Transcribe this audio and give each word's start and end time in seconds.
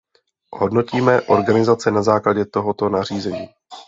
Hodnotíme 0.51 1.21
organizace 1.21 1.91
na 1.91 2.03
základě 2.03 2.45
tohoto 2.45 2.89
nařízení. 2.89 3.49